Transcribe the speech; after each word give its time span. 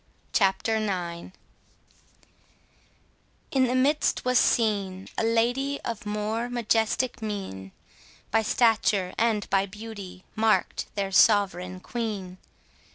CHAPTER 0.33 0.77
IX 0.77 1.31
——In 3.51 3.67
the 3.67 3.75
midst 3.75 4.25
was 4.25 4.39
seen 4.39 5.07
A 5.15 5.23
lady 5.23 5.79
of 5.81 6.07
a 6.07 6.09
more 6.09 6.49
majestic 6.49 7.21
mien, 7.21 7.71
By 8.31 8.41
stature 8.41 9.13
and 9.19 9.47
by 9.51 9.67
beauty 9.67 10.23
mark'd 10.35 10.85
their 10.95 11.11
sovereign 11.11 11.81
Queen. 11.81 12.39